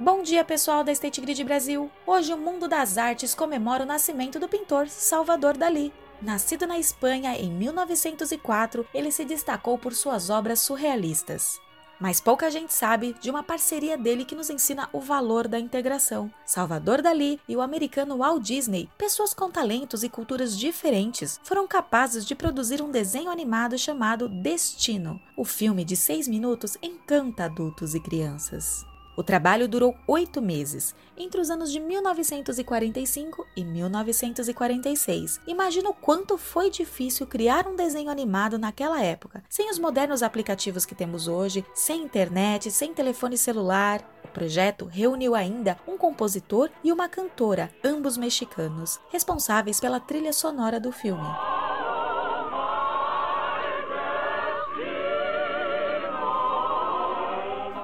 [0.00, 1.90] Bom dia, pessoal da State Grid Brasil!
[2.06, 5.92] Hoje o mundo das artes comemora o nascimento do pintor Salvador Dalí.
[6.22, 11.60] Nascido na Espanha em 1904, ele se destacou por suas obras surrealistas.
[11.98, 16.32] Mas pouca gente sabe de uma parceria dele que nos ensina o valor da integração.
[16.46, 22.24] Salvador Dalí e o americano Walt Disney, pessoas com talentos e culturas diferentes, foram capazes
[22.24, 25.20] de produzir um desenho animado chamado Destino.
[25.36, 28.86] O filme de seis minutos encanta adultos e crianças.
[29.18, 35.40] O trabalho durou oito meses, entre os anos de 1945 e 1946.
[35.44, 40.86] Imagina o quanto foi difícil criar um desenho animado naquela época, sem os modernos aplicativos
[40.86, 44.08] que temos hoje, sem internet, sem telefone celular.
[44.24, 50.78] O projeto reuniu ainda um compositor e uma cantora, ambos mexicanos, responsáveis pela trilha sonora
[50.78, 51.26] do filme.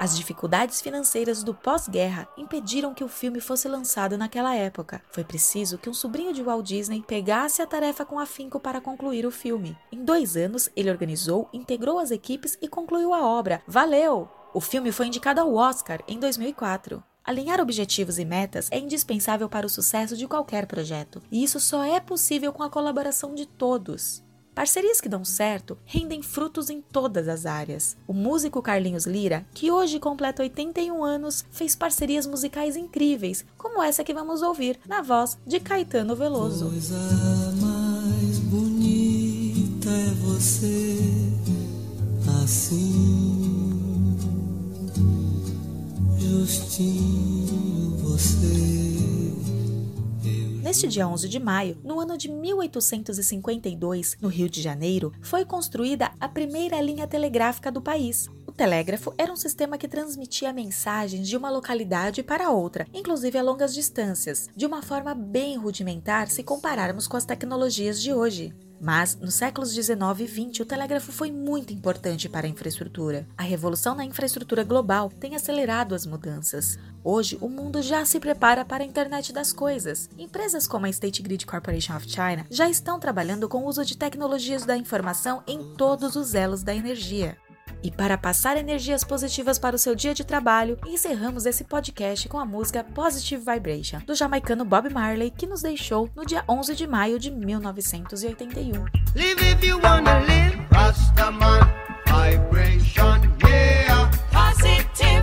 [0.04, 5.00] As dificuldades financeiras do pós-guerra impediram que o filme fosse lançado naquela época.
[5.10, 9.24] Foi preciso que um sobrinho de Walt Disney pegasse a tarefa com afinco para concluir
[9.24, 9.74] o filme.
[9.90, 13.62] Em dois anos, ele organizou, integrou as equipes e concluiu a obra.
[13.66, 14.28] Valeu!
[14.52, 17.02] O filme foi indicado ao Oscar em 2004.
[17.24, 21.82] Alinhar objetivos e metas é indispensável para o sucesso de qualquer projeto, e isso só
[21.82, 24.22] é possível com a colaboração de todos.
[24.54, 27.96] Parcerias que dão certo rendem frutos em todas as áreas.
[28.06, 34.04] O músico Carlinhos Lira, que hoje completa 81 anos, fez parcerias musicais incríveis, como essa
[34.04, 36.70] que vamos ouvir, na voz de Caetano Veloso.
[36.70, 36.96] Coisa
[37.60, 41.34] mais bonita é você
[42.44, 44.16] assim,
[46.18, 48.93] justinho você.
[50.74, 56.10] Neste dia 11 de maio, no ano de 1852, no Rio de Janeiro, foi construída
[56.18, 58.28] a primeira linha telegráfica do país.
[58.44, 63.42] O telégrafo era um sistema que transmitia mensagens de uma localidade para outra, inclusive a
[63.42, 68.52] longas distâncias, de uma forma bem rudimentar se compararmos com as tecnologias de hoje.
[68.80, 73.26] Mas, nos séculos 19 e 20, o telégrafo foi muito importante para a infraestrutura.
[73.36, 76.78] A revolução na infraestrutura global tem acelerado as mudanças.
[77.02, 80.08] Hoje, o mundo já se prepara para a internet das coisas.
[80.18, 83.96] Empresas como a State Grid Corporation of China já estão trabalhando com o uso de
[83.96, 87.36] tecnologias da informação em todos os elos da energia.
[87.84, 92.38] E para passar energias positivas para o seu dia de trabalho, encerramos esse podcast com
[92.38, 96.86] a música Positive Vibration, do jamaicano Bob Marley, que nos deixou no dia 11 de
[96.86, 98.86] maio de 1981.
[99.14, 101.60] Live if you wanna live, Rastaman
[102.06, 104.10] vibration, yeah.
[104.32, 105.22] Positive.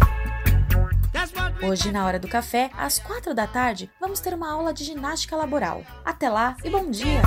[1.12, 4.52] That's what we Hoje, na hora do café, às 4 da tarde, vamos ter uma
[4.52, 5.82] aula de ginástica laboral.
[6.06, 7.24] Até lá e bom dia!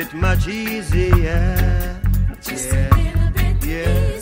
[0.00, 1.14] It much easier.
[1.22, 2.90] yeah.
[3.62, 4.20] yeah.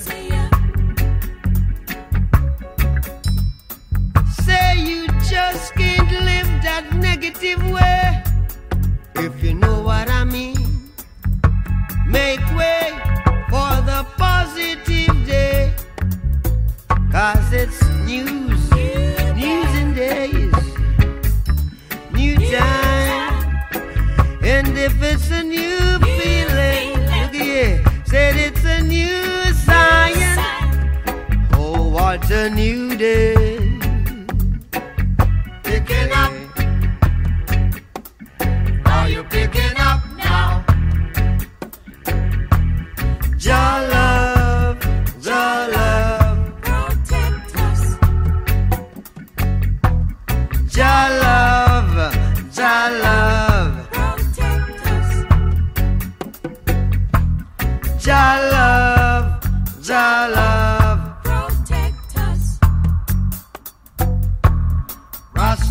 [4.45, 7.88] Say you just can't live that negative way.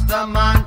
[0.07, 0.67] Rastaman